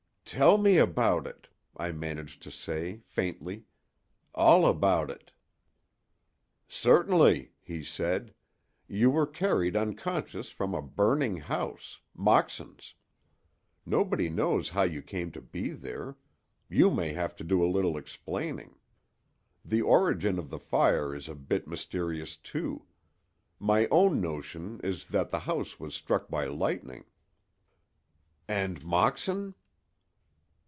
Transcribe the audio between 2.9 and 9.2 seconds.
faintly—"all about it." "Certainly," he said; "you